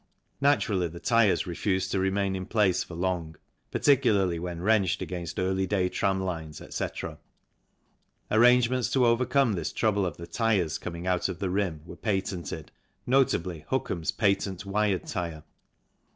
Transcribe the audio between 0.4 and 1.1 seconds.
Naturally, the